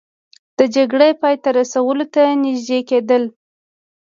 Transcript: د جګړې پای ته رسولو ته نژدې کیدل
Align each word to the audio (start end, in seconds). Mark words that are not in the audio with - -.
د 0.57 0.59
جګړې 0.75 1.09
پای 1.21 1.35
ته 1.43 1.49
رسولو 1.59 2.05
ته 2.13 2.23
نژدې 2.43 2.79
کیدل 2.89 3.23